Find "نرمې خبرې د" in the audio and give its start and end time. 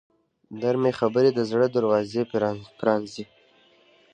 0.59-1.39